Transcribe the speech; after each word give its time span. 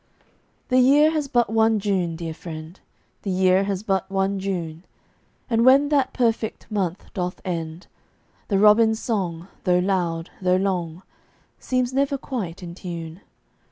The 0.69 0.79
year 0.79 1.11
has 1.11 1.27
but 1.27 1.47
one 1.51 1.79
June, 1.79 2.15
dear 2.15 2.33
friend; 2.33 2.79
The 3.21 3.29
year 3.29 3.65
has 3.65 3.83
but 3.83 4.09
one 4.09 4.39
June; 4.39 4.83
And 5.47 5.63
when 5.63 5.89
that 5.89 6.11
perfect 6.11 6.65
month 6.71 7.05
doth 7.13 7.39
end, 7.45 7.85
The 8.47 8.57
robin's 8.57 8.99
song, 8.99 9.47
though 9.63 9.77
loud, 9.77 10.31
though 10.41 10.55
long, 10.55 11.03
Seems 11.59 11.93
never 11.93 12.17
quite 12.17 12.63
in 12.63 12.73
tune. 12.73 13.21